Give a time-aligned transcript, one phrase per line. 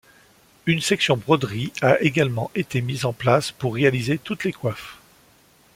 [0.65, 4.97] Une section broderie a également été mise en place pour réaliser toutes les coiffes.